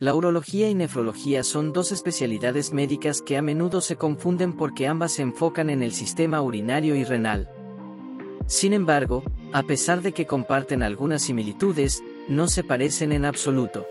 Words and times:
La 0.00 0.14
urología 0.14 0.70
y 0.70 0.76
nefrología 0.76 1.42
son 1.42 1.72
dos 1.72 1.90
especialidades 1.90 2.72
médicas 2.72 3.20
que 3.20 3.36
a 3.36 3.42
menudo 3.42 3.80
se 3.80 3.96
confunden 3.96 4.52
porque 4.52 4.86
ambas 4.86 5.10
se 5.10 5.22
enfocan 5.22 5.70
en 5.70 5.82
el 5.82 5.92
sistema 5.92 6.40
urinario 6.40 6.94
y 6.94 7.02
renal. 7.02 7.50
Sin 8.46 8.74
embargo, 8.74 9.24
a 9.52 9.64
pesar 9.64 10.00
de 10.00 10.12
que 10.12 10.24
comparten 10.24 10.84
algunas 10.84 11.22
similitudes, 11.22 12.04
no 12.28 12.46
se 12.46 12.62
parecen 12.62 13.10
en 13.10 13.24
absoluto. 13.24 13.88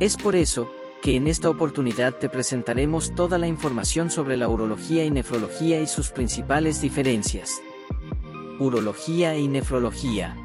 Es 0.00 0.16
por 0.16 0.34
eso, 0.34 0.70
que 1.02 1.16
en 1.16 1.26
esta 1.26 1.50
oportunidad 1.50 2.14
te 2.14 2.30
presentaremos 2.30 3.14
toda 3.14 3.36
la 3.36 3.48
información 3.48 4.10
sobre 4.10 4.38
la 4.38 4.48
urología 4.48 5.04
y 5.04 5.10
nefrología 5.10 5.78
y 5.82 5.88
sus 5.88 6.08
principales 6.08 6.80
diferencias. 6.80 7.60
Urología 8.58 9.36
y 9.36 9.46
nefrología. 9.46 10.38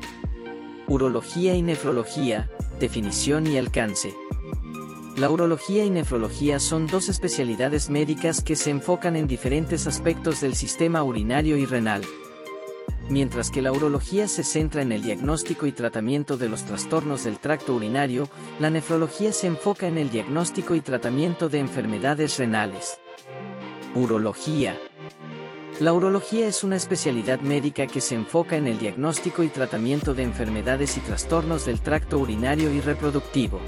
Urología 0.90 1.56
y 1.56 1.62
nefrología, 1.62 2.50
definición 2.82 3.48
y 3.48 3.58
alcance. 3.58 4.14
La 5.18 5.32
urología 5.32 5.84
y 5.84 5.90
nefrología 5.90 6.60
son 6.60 6.86
dos 6.86 7.10
especialidades 7.10 7.89
médicas 7.89 8.44
que 8.44 8.56
se 8.56 8.70
enfocan 8.70 9.16
en 9.16 9.25
diferentes 9.25 9.88
aspectos 9.88 10.42
del 10.42 10.54
sistema 10.54 11.02
urinario 11.02 11.58
y 11.58 11.66
renal. 11.66 12.04
Mientras 13.10 13.50
que 13.50 13.64
la 13.64 13.72
urología 13.72 14.28
se 14.28 14.44
centra 14.44 14.84
en 14.84 14.92
el 14.92 15.02
diagnóstico 15.02 15.66
y 15.66 15.72
tratamiento 15.72 16.38
de 16.38 16.50
los 16.50 16.66
trastornos 16.66 17.24
del 17.24 17.39
tracto 17.39 17.74
urinario, 17.74 18.30
la 18.60 18.70
nefrología 18.70 19.34
se 19.34 19.48
enfoca 19.48 19.88
en 19.88 19.98
el 19.98 20.11
diagnóstico 20.11 20.75
y 20.75 20.82
tratamiento 20.82 21.50
de 21.50 21.61
enfermedades 21.61 22.38
renales. 22.38 23.00
Urología. 23.96 24.78
La 25.80 25.94
urología 25.94 26.47
es 26.47 26.64
una 26.64 26.75
especialidad 26.75 27.39
médica 27.39 27.88
que 27.88 28.02
se 28.02 28.14
enfoca 28.14 28.56
en 28.56 28.68
el 28.68 28.78
diagnóstico 28.78 29.42
y 29.42 29.47
tratamiento 29.47 30.14
de 30.14 30.22
enfermedades 30.22 30.96
y 30.96 31.00
trastornos 31.00 31.66
del 31.66 31.82
tracto 31.82 32.20
urinario 32.20 32.72
y 32.72 32.81
reproductivo. 32.81 33.59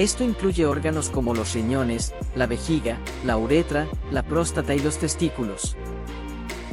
Esto 0.00 0.24
incluye 0.24 0.64
órganos 0.64 1.10
como 1.10 1.34
los 1.34 1.52
riñones, 1.52 2.14
la 2.34 2.46
vejiga, 2.46 2.96
la 3.22 3.36
uretra, 3.36 3.86
la 4.10 4.22
próstata 4.22 4.74
y 4.74 4.78
los 4.78 4.96
testículos. 4.96 5.76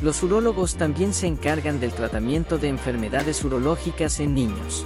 Los 0.02 0.24
urólogos 0.24 0.76
también 0.76 1.14
se 1.14 1.28
encargan 1.28 1.82
del 1.82 1.92
tratamiento 1.92 2.58
de 2.58 2.70
enfermedades 2.70 3.44
urológicas 3.44 4.22
en 4.22 4.34
niños. 4.34 4.86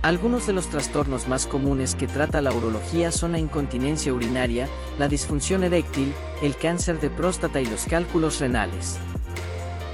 Algunos 0.00 0.46
de 0.46 0.54
los 0.54 0.68
trastornos 0.68 1.28
más 1.28 1.46
comunes 1.46 1.94
que 1.94 2.06
trata 2.06 2.40
la 2.40 2.50
urología 2.50 3.12
son 3.12 3.32
la 3.32 3.38
incontinencia 3.38 4.14
urinaria, 4.14 4.66
la 4.98 5.08
disfunción 5.08 5.64
eréctil, 5.64 6.14
el 6.40 6.56
cáncer 6.56 6.98
de 6.98 7.10
próstata 7.10 7.60
y 7.60 7.66
los 7.66 7.84
cálculos 7.84 8.40
renales. 8.40 8.98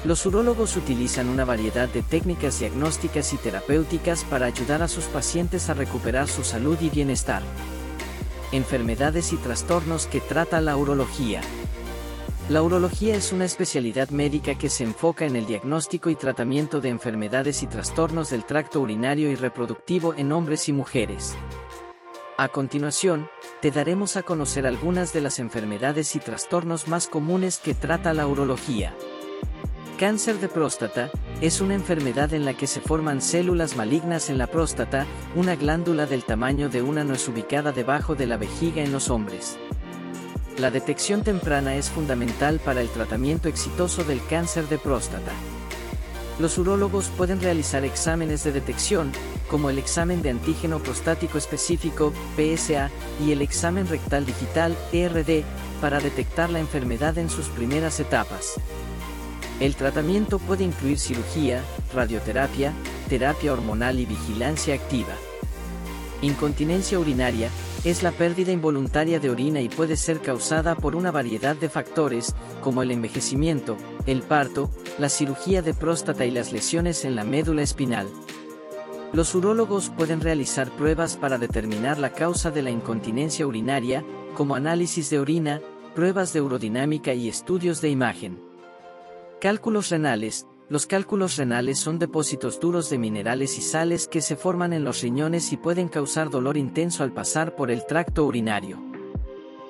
Los 0.05 0.25
urólogos 0.25 0.77
utilizan 0.79 1.29
una 1.29 1.45
variedad 1.45 1.87
de 1.87 2.03
técnicas 2.03 2.59
diagnósticas 2.59 3.35
y 3.35 3.37
terapéuticas 3.37 4.25
para 4.25 4.47
ayudar 4.47 4.83
a 4.83 4.89
sus 4.89 5.05
pacientes 5.05 5.69
a 5.69 5.75
recuperar 5.75 6.27
su 6.27 6.43
salud 6.43 6.79
y 6.81 6.89
bienestar. 6.89 7.43
Enfermedades 8.51 9.35
y 9.35 9.37
trastornos 9.37 10.07
que 10.07 10.21
trata 10.21 10.63
la 10.63 10.77
urología. 10.79 11.43
La 12.49 12.63
urología 12.63 13.15
es 13.15 13.31
una 13.31 13.45
especialidad 13.45 14.09
médica 14.09 14.57
que 14.57 14.71
se 14.71 14.85
enfoca 14.85 15.27
en 15.27 15.37
el 15.37 15.47
diagnóstico 15.47 16.09
y 16.09 16.17
tratamiento 16.17 16.81
de 16.81 16.89
enfermedades 16.89 17.63
y 17.63 17.67
trastornos 17.67 18.31
del 18.31 18.45
tracto 18.45 18.81
urinario 18.81 19.31
y 19.31 19.37
reproductivo 19.37 20.15
en 20.15 20.33
hombres 20.33 20.69
y 20.71 20.73
mujeres. 20.73 21.37
A 22.39 22.49
continuación, 22.49 23.29
te 23.61 23.71
daremos 23.71 24.17
a 24.17 24.23
conocer 24.23 24.67
algunas 24.67 25.13
de 25.13 25.21
las 25.21 25.39
enfermedades 25.39 26.17
y 26.17 26.21
trastornos 26.21 26.89
más 26.89 27.07
comunes 27.07 27.59
que 27.59 27.75
trata 27.75 28.15
la 28.15 28.27
urología. 28.27 28.95
Cáncer 30.01 30.41
de 30.41 30.49
próstata 30.49 31.11
es 31.43 31.61
una 31.61 31.75
enfermedad 31.75 32.33
en 32.33 32.47
la 32.47 32.55
que 32.55 32.67
se 32.67 32.81
forman 32.81 33.21
células 33.21 33.77
malignas 33.77 34.31
en 34.31 34.39
la 34.39 34.47
próstata, 34.47 35.07
una 35.37 35.57
glándula 35.57 36.07
del 36.07 36.25
tamaño 36.25 36.71
de 36.71 36.81
una 36.81 37.05
nuez 37.05 37.29
ubicada 37.29 37.71
debajo 37.71 38.15
de 38.15 38.27
la 38.27 38.39
vejiga 38.39 38.83
en 38.83 38.93
los 38.93 39.11
hombres. 39.11 39.59
La 40.57 40.71
detección 40.71 41.23
temprana 41.23 41.77
es 41.77 41.91
fundamental 41.91 42.61
para 42.61 42.81
el 42.81 42.89
tratamiento 42.89 43.51
exitoso 43.51 44.03
del 44.03 44.25
cáncer 44.25 44.71
de 44.71 44.79
próstata. 44.79 45.33
Los 46.39 46.57
urólogos 46.57 47.11
pueden 47.11 47.43
realizar 47.43 47.85
exámenes 47.85 48.43
de 48.43 48.53
detección, 48.53 49.13
como 49.51 49.69
el 49.69 49.79
examen 49.79 50.23
de 50.23 50.31
antígeno 50.31 50.79
prostático 50.79 51.37
específico, 51.37 52.15
PSA, 52.37 52.89
y 53.23 53.33
el 53.33 53.43
examen 53.43 53.87
rectal 53.87 54.25
digital, 54.25 54.75
ERD, 54.95 55.45
para 55.83 56.01
detectar 56.01 56.49
la 56.49 56.61
enfermedad 56.61 57.19
en 57.19 57.29
sus 57.29 57.49
primeras 57.49 58.01
etapas. 58.01 58.59
El 59.61 59.77
tratamiento 59.77 60.39
puede 60.39 60.65
incluir 60.65 60.99
cirugía, 60.99 61.63
radioterapia, 61.95 62.73
terapia 63.11 63.53
hormonal 63.53 64.01
y 64.01 64.07
vigilancia 64.07 64.75
activa. 64.75 65.15
Incontinencia 66.23 66.99
urinaria 66.99 67.51
es 67.85 68.03
la 68.03 68.11
pérdida 68.11 68.53
involuntaria 68.53 69.21
de 69.21 69.29
orina 69.29 69.61
y 69.61 69.69
puede 69.69 69.97
ser 69.97 70.21
causada 70.21 70.75
por 70.75 70.97
una 70.97 71.11
variedad 71.11 71.57
de 71.57 71.69
factores, 71.69 72.35
como 72.63 72.83
el 72.83 72.91
envejecimiento, 72.91 73.77
el 74.07 74.23
parto, 74.23 74.71
la 74.99 75.11
cirugía 75.11 75.61
de 75.61 75.75
próstata 75.75 76.25
y 76.25 76.31
las 76.31 76.53
lesiones 76.53 77.05
en 77.05 77.15
la 77.15 77.25
médula 77.25 77.63
espinal. 77.63 78.09
Los 79.13 79.35
urólogos 79.35 79.91
pueden 79.91 80.23
realizar 80.23 80.71
pruebas 80.71 81.17
para 81.19 81.37
determinar 81.37 81.99
la 81.99 82.13
causa 82.13 82.51
de 82.51 82.63
la 82.63 82.71
incontinencia 82.71 83.47
urinaria, 83.47 84.05
como 84.35 84.55
análisis 84.55 85.11
de 85.11 85.19
orina, 85.19 85.61
pruebas 85.95 86.33
de 86.33 86.41
urodinámica 86.41 87.13
y 87.13 87.29
estudios 87.29 87.83
de 87.83 87.91
imagen. 87.91 88.50
Cálculos 89.41 89.89
renales. 89.89 90.47
Los 90.69 90.85
cálculos 90.85 91.39
renales 91.39 91.79
son 91.79 91.99
depósitos 91.99 92.61
duros 92.61 92.91
de 92.91 92.99
minerales 92.99 93.57
y 93.57 93.63
sales 93.63 94.07
que 94.07 94.21
se 94.21 94.37
forman 94.37 94.75
en 94.75 94.85
los 94.85 95.01
riñones 95.01 95.51
y 95.55 95.57
pueden 95.57 95.89
causar 95.89 96.29
dolor 96.29 96.59
intenso 96.59 97.05
al 97.05 97.15
pasar 97.15 97.57
por 97.57 97.71
el 97.71 97.87
tracto 97.87 98.27
urinario. 98.27 98.79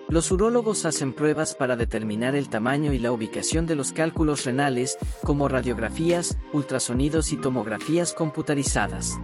Los 0.09 0.33
urólogos 0.33 0.87
hacen 0.87 1.13
pruebas 1.13 1.55
para 1.55 1.77
determinar 1.77 2.35
el 2.35 2.49
tamaño 2.49 2.93
y 2.93 2.99
la 2.99 3.13
ubicación 3.13 3.67
de 3.67 3.77
los 3.77 3.93
cálculos 3.93 4.45
renales, 4.45 4.99
como 5.23 5.47
radiografías, 5.47 6.37
ultrasonidos 6.53 7.33
y 7.33 7.37
tomografías 7.37 8.13
computarizadas. 8.13 9.21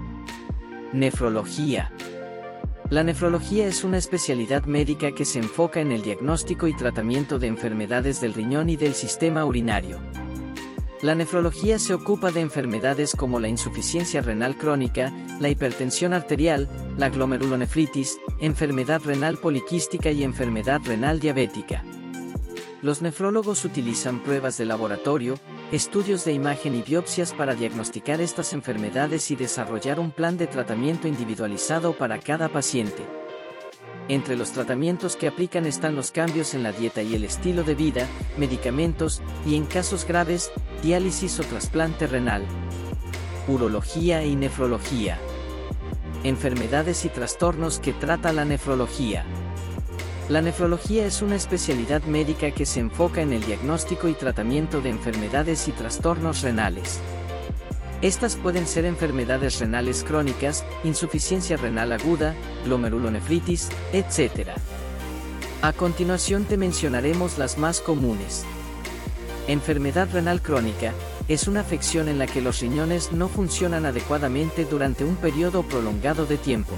Nefrología. 0.93 1.91
La 2.89 3.03
nefrología 3.03 3.67
es 3.67 3.83
una 3.83 3.99
especialidad 3.99 4.67
médica 4.67 5.11
que 5.11 5.25
se 5.25 5.41
enfoca 5.41 5.81
en 5.81 5.91
el 5.91 6.03
diagnóstico 6.03 6.69
y 6.69 6.77
tratamiento 6.77 7.41
de 7.41 7.49
enfermedades 7.49 8.21
del 8.21 8.33
riñón 8.33 8.71
y 8.71 8.77
del 8.77 8.95
sistema 8.95 9.45
urinario. 9.45 9.99
La 11.03 11.15
nefrología 11.15 11.79
se 11.79 11.93
ocupa 11.93 12.31
de 12.31 12.41
enfermedades 12.41 13.15
como 13.15 13.39
la 13.39 13.49
insuficiencia 13.49 14.23
renal 14.23 14.57
crónica, 14.57 15.12
la 15.41 15.51
hipertensión 15.51 16.15
arterial, 16.15 16.69
la 16.97 17.11
glomerulonefritis, 17.11 18.19
enfermedad 18.41 19.03
renal 19.05 19.37
poliquística 19.37 20.11
y 20.11 20.25
enfermedad 20.25 20.81
renal 20.84 21.21
diabética. 21.21 21.84
Los 22.81 23.03
nefrólogos 23.03 23.67
utilizan 23.67 24.23
pruebas 24.23 24.57
de 24.57 24.65
laboratorio, 24.65 25.39
estudios 25.71 26.25
de 26.25 26.33
imagen 26.33 26.75
y 26.75 26.83
biopsias 26.83 27.34
para 27.34 27.55
diagnosticar 27.55 28.23
estas 28.23 28.55
enfermedades 28.55 29.31
y 29.31 29.37
desarrollar 29.37 30.01
un 30.01 30.13
plan 30.13 30.39
de 30.39 30.47
tratamiento 30.47 31.09
individualizado 31.09 31.93
para 31.93 32.21
cada 32.21 32.49
paciente. 32.49 33.03
Entre 34.09 34.37
los 34.37 34.53
tratamientos 34.53 35.17
que 35.17 35.27
aplican 35.27 35.67
están 35.67 35.97
los 35.97 36.12
cambios 36.12 36.55
en 36.55 36.62
la 36.62 36.71
dieta 36.71 37.03
y 37.03 37.17
el 37.17 37.25
estilo 37.25 37.65
de 37.65 37.75
vida, 37.75 38.06
medicamentos, 38.37 39.21
y 39.44 39.56
en 39.56 39.67
casos 39.67 40.06
graves, 40.06 40.53
diálisis 40.81 41.41
o 41.41 41.43
trasplante 41.43 42.06
renal. 42.06 42.45
Urología 43.49 44.25
y 44.25 44.37
nefrología. 44.37 45.19
Enfermedades 46.22 47.05
y 47.05 47.09
trastornos 47.09 47.81
que 47.81 47.93
trata 47.93 48.33
la 48.33 48.45
nefrología. 48.45 49.25
La 50.28 50.41
nefrología 50.41 51.05
es 51.05 51.21
una 51.21 51.34
especialidad 51.34 52.03
médica 52.05 52.53
que 52.53 52.66
se 52.66 52.81
enfoca 52.81 53.22
en 53.22 53.33
el 53.33 53.45
diagnóstico 53.45 54.09
y 54.09 54.15
tratamiento 54.15 54.81
de 54.81 54.91
enfermedades 54.91 55.66
y 55.66 55.72
trastornos 55.72 56.43
renales. 56.43 57.00
Estas 58.03 58.37
pueden 58.37 58.67
ser 58.67 58.84
enfermedades 58.84 59.59
renales 59.59 60.05
crónicas, 60.05 60.65
insuficiencia 60.84 61.57
renal 61.57 61.93
aguda, 61.93 62.34
glomerulonefritis, 62.65 63.71
etc. 63.93 64.51
A 65.63 65.72
continuación 65.72 66.45
te 66.45 66.59
mencionaremos 66.59 67.39
las 67.39 67.57
más 67.57 67.81
comunes. 67.81 68.45
Enfermedad 69.48 70.09
renal 70.13 70.43
crónica, 70.43 70.93
es 71.28 71.48
una 71.48 71.60
afección 71.60 72.09
en 72.09 72.19
la 72.19 72.27
que 72.27 72.43
los 72.43 72.60
riñones 72.60 73.13
no 73.13 73.28
funcionan 73.28 73.87
adecuadamente 73.87 74.65
durante 74.65 75.04
un 75.04 75.16
periodo 75.16 75.63
prolongado 75.63 76.27
de 76.27 76.37
tiempo. 76.37 76.75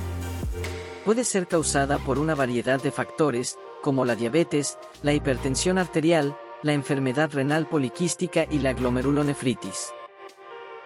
Puede 1.04 1.24
ser 1.24 1.48
causada 1.48 1.98
por 1.98 2.18
una 2.18 2.34
variedad 2.34 2.80
de 2.80 2.92
factores, 2.92 3.58
como 3.82 4.04
la 4.04 4.14
diabetes, 4.14 4.78
la 5.02 5.12
hipertensión 5.12 5.78
arterial, 5.78 6.36
la 6.62 6.74
enfermedad 6.74 7.30
renal 7.32 7.68
poliquística 7.68 8.46
y 8.48 8.60
la 8.60 8.72
glomerulonefritis. 8.72 9.92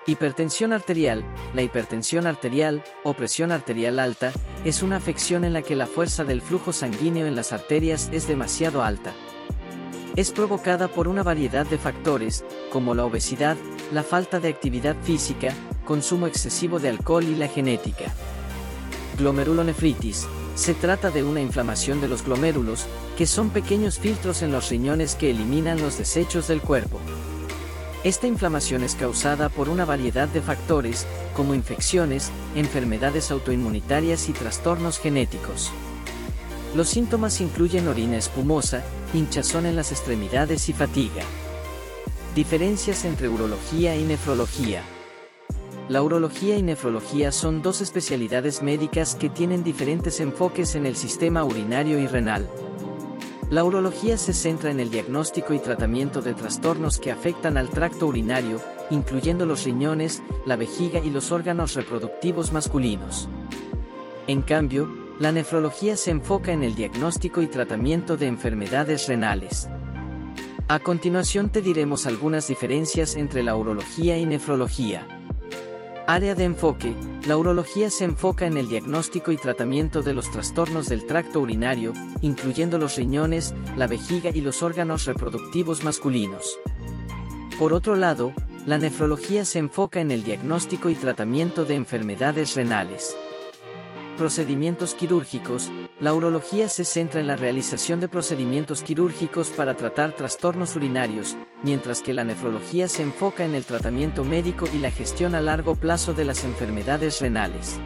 Hipertensión 0.04 0.72
arterial. 0.72 1.25
La 1.54 1.62
hipertensión 1.62 2.26
arterial, 2.26 2.82
o 3.04 3.14
presión 3.14 3.52
arterial 3.52 4.00
alta, 4.00 4.32
es 4.64 4.82
una 4.82 4.96
afección 4.96 5.44
en 5.44 5.52
la 5.52 5.62
que 5.62 5.76
la 5.76 5.87
fuerza 5.87 6.25
del 6.25 6.43
flujo 6.43 6.72
sanguíneo 6.72 7.25
en 7.26 7.37
las 7.37 7.52
arterias 7.52 8.08
es 8.12 8.26
demasiado 8.26 8.82
alta. 8.82 9.12
Es 10.16 10.32
provocada 10.32 10.88
por 10.88 11.06
una 11.06 11.22
variedad 11.22 11.66
de 11.66 11.78
factores, 11.78 12.44
como 12.72 12.96
la 12.96 13.04
obesidad, 13.04 13.56
la 13.93 14.02
falta 14.02 14.40
de 14.40 14.49
actividad 14.49 14.96
física, 15.04 15.54
consumo 15.84 16.26
excesivo 16.26 16.81
de 16.81 16.88
alcohol 16.88 17.22
y 17.22 17.37
la 17.37 17.46
genética. 17.46 18.12
Glomerulonefritis. 19.19 20.26
Se 20.56 20.75
trata 20.75 21.10
de 21.10 21.22
una 21.22 21.40
inflamación 21.40 22.00
de 22.00 22.08
los 22.08 22.25
glomérulos, 22.25 22.87
que 23.16 23.26
son 23.26 23.50
pequeños 23.50 24.00
filtros 24.00 24.43
en 24.43 24.50
los 24.50 24.69
riñones 24.69 25.14
que 25.14 25.31
eliminan 25.31 25.81
los 25.81 25.96
desechos 25.96 26.48
del 26.48 26.60
cuerpo. 26.60 26.98
Esta 28.04 28.26
inflamación 28.26 28.82
es 28.82 28.96
causada 28.96 29.49
por 29.49 29.69
una 29.69 29.84
variedad 29.84 30.26
de 30.26 30.40
factores, 30.40 31.06
como 31.37 31.54
infecciones, 31.54 32.32
enfermedades 32.56 33.31
autoinmunitarias 33.31 34.28
y 34.28 34.32
trastornos 34.32 34.99
genéticos. 34.99 35.70
Los 36.75 36.88
síntomas 36.88 37.40
incluyen 37.40 37.87
orina 37.87 38.16
espumosa, 38.16 38.82
hinchazón 39.14 39.66
en 39.66 39.76
las 39.76 39.93
extremidades 39.93 40.69
y 40.69 40.72
fatiga. 40.72 41.22
Diferencias 42.34 43.04
entre 43.04 43.28
urología 43.28 43.94
y 43.94 44.02
nefrología. 44.02 44.82
La 45.88 46.02
urología 46.02 46.56
y 46.56 46.62
nefrología 46.62 47.31
son 47.31 47.62
dos 47.62 47.81
especialidades 47.81 48.62
médicas 48.62 49.14
que 49.14 49.28
tienen 49.28 49.62
diferentes 49.62 50.19
enfoques 50.19 50.75
en 50.75 50.87
el 50.87 50.96
sistema 50.96 51.44
urinario 51.44 52.00
y 52.00 52.08
renal. 52.08 52.48
La 53.52 53.64
urología 53.64 54.16
se 54.16 54.32
centra 54.32 54.70
en 54.70 54.81
el 54.81 54.90
diagnóstico 54.90 55.52
y 55.52 55.58
tratamiento 55.58 56.22
de 56.22 56.32
trastornos 56.32 56.99
que 56.99 57.10
afectan 57.10 57.58
al 57.58 57.69
tracto 57.69 58.06
urinario, 58.06 58.58
incluyendo 58.88 59.44
los 59.44 59.64
riñones, 59.64 60.22
la 60.46 60.56
vejiga 60.56 61.00
y 61.00 61.10
los 61.10 61.31
órganos 61.32 61.75
reproductivos 61.75 62.50
masculinos. 62.50 63.28
En 64.26 64.40
cambio, 64.40 64.88
la 65.19 65.32
nefrología 65.32 65.99
se 65.99 66.12
enfoca 66.12 66.50
en 66.52 66.62
el 66.62 66.75
diagnóstico 66.75 67.43
y 67.43 67.46
tratamiento 67.46 68.16
de 68.16 68.28
enfermedades 68.28 69.06
renales. 69.06 69.69
A 70.69 70.78
continuación 70.78 71.50
te 71.50 71.60
diremos 71.60 72.06
algunas 72.06 72.48
diferencias 72.48 73.16
entre 73.16 73.43
la 73.43 73.55
urología 73.55 74.16
y 74.16 74.25
nefrología. 74.25 75.21
Área 76.06 76.34
de 76.34 76.44
enfoque, 76.44 76.94
la 77.28 77.37
urología 77.37 77.88
se 77.88 78.04
enfoca 78.04 78.46
en 78.46 78.56
el 78.56 78.69
diagnóstico 78.69 79.31
y 79.31 79.37
tratamiento 79.37 80.02
de 80.02 80.14
los 80.14 80.31
trastornos 80.32 80.88
del 80.88 81.06
tracto 81.06 81.38
urinario, 81.38 81.93
incluyendo 82.22 82.76
los 82.76 82.96
riñones, 82.96 83.54
la 83.76 83.87
vejiga 83.87 84.31
y 84.34 84.40
los 84.40 84.64
órganos 84.64 85.04
reproductivos 85.04 85.84
masculinos. 85.84 86.58
Por 87.56 87.72
otro 87.72 87.94
lado, 87.94 88.32
la 88.66 88.78
nefrología 88.78 89.44
se 89.44 89.60
enfoca 89.60 90.00
en 90.00 90.10
el 90.10 90.25
diagnóstico 90.25 90.88
y 90.90 90.96
tratamiento 90.96 91.64
de 91.64 91.76
enfermedades 91.76 92.56
renales. 92.56 93.16
Procedimientos 94.19 94.94
quirúrgicos. 94.94 95.70
La 96.02 96.14
urología 96.14 96.69
se 96.69 96.84
centra 96.84 97.20
en 97.20 97.28
la 97.28 97.37
realización 97.37 98.00
de 98.00 98.08
procedimientos 98.08 98.82
quirúrgicos 98.82 99.50
para 99.50 99.76
tratar 99.76 100.16
trastornos 100.16 100.75
urinarios, 100.75 101.37
mientras 101.62 102.02
que 102.02 102.12
la 102.12 102.25
nefrología 102.25 102.88
se 102.88 103.04
enfoca 103.04 103.44
en 103.44 103.54
el 103.54 103.64
tratamiento 103.64 104.25
médico 104.25 104.66
y 104.75 104.78
la 104.78 104.90
gestión 104.90 105.37
a 105.37 105.40
largo 105.40 105.76
plazo 105.76 106.12
de 106.12 106.25
las 106.25 106.43
enfermedades 106.43 107.20
renales. 107.20 107.78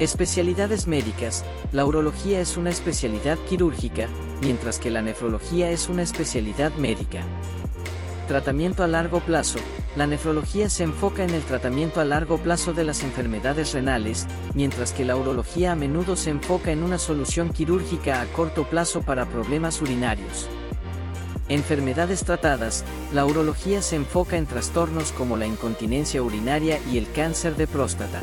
Especialidades 0.00 0.88
médicas. 0.88 1.44
La 1.70 1.86
urología 1.86 2.40
es 2.40 2.56
una 2.56 2.70
especialidad 2.70 3.38
quirúrgica, 3.48 4.08
mientras 4.40 4.80
que 4.80 4.90
la 4.90 5.00
nefrología 5.00 5.70
es 5.70 5.88
una 5.88 6.02
especialidad 6.02 6.74
médica. 6.74 7.22
Tratamiento 8.26 8.82
a 8.82 8.88
largo 8.88 9.20
plazo. 9.20 9.60
La 9.94 10.06
nefrología 10.06 10.70
se 10.70 10.84
enfoca 10.84 11.22
en 11.22 11.30
el 11.30 11.42
tratamiento 11.42 12.00
a 12.00 12.06
largo 12.06 12.38
plazo 12.38 12.72
de 12.72 12.82
las 12.82 13.02
enfermedades 13.02 13.74
renales, 13.74 14.26
mientras 14.54 14.92
que 14.92 15.04
la 15.04 15.16
urología 15.16 15.72
a 15.72 15.76
menudo 15.76 16.16
se 16.16 16.30
enfoca 16.30 16.72
en 16.72 16.82
una 16.82 16.96
solución 16.96 17.50
quirúrgica 17.50 18.22
a 18.22 18.26
corto 18.26 18.64
plazo 18.64 19.02
para 19.02 19.26
problemas 19.26 19.82
urinarios. 19.82 20.48
Enfermedades 21.50 22.24
tratadas, 22.24 22.84
la 23.12 23.26
urología 23.26 23.82
se 23.82 23.96
enfoca 23.96 24.38
en 24.38 24.46
trastornos 24.46 25.12
como 25.12 25.36
la 25.36 25.46
incontinencia 25.46 26.22
urinaria 26.22 26.78
y 26.90 26.96
el 26.96 27.10
cáncer 27.12 27.56
de 27.56 27.66
próstata. 27.66 28.22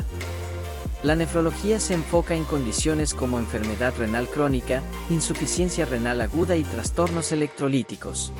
La 1.04 1.14
nefrología 1.14 1.78
se 1.78 1.94
enfoca 1.94 2.34
en 2.34 2.42
condiciones 2.42 3.14
como 3.14 3.38
enfermedad 3.38 3.94
renal 3.96 4.26
crónica, 4.26 4.82
insuficiencia 5.08 5.86
renal 5.86 6.20
aguda 6.20 6.56
y 6.56 6.64
trastornos 6.64 7.30
electrolíticos. 7.30 8.32